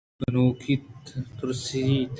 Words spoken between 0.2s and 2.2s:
گنوکی ءَ تُرسیت